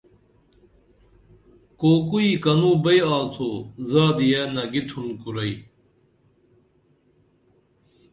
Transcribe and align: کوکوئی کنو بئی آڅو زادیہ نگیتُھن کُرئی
کوکوئی 1.79 2.31
کنو 2.43 2.71
بئی 2.83 2.99
آڅو 3.17 3.49
زادیہ 3.89 4.41
نگیتُھن 4.55 5.07
کُرئی 5.21 5.53